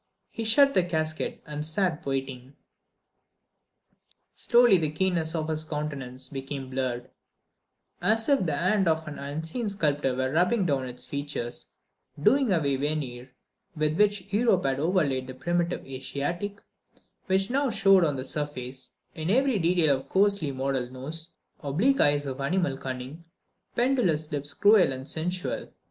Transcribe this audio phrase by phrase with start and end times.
[0.31, 2.55] He shut the casket and sat waiting.
[4.33, 7.11] Slowly the keenness of his countenance became blurred,
[8.01, 11.67] as if the hand of an unseen sculptor were rubbing down its features,
[12.19, 13.31] doing away the veneer
[13.75, 16.59] with which Europe had overlaid the primitive Asiatic,
[17.27, 22.25] which now showed on the surface, in every detail of coarsely modelled nose, oblique eyes
[22.25, 23.23] of animal cunning,
[23.75, 25.67] pendulous lips cruel and sensual.